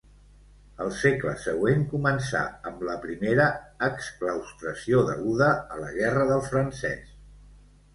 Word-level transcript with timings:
El 0.85 0.87
segle 1.01 1.33
següent 1.43 1.83
començà 1.91 2.41
amb 2.71 2.81
la 2.89 2.97
primera 3.05 3.47
exclaustració, 3.91 5.07
deguda 5.15 5.55
a 5.79 5.83
la 5.87 5.97
guerra 6.03 6.31
del 6.35 6.47
Francès. 6.53 7.19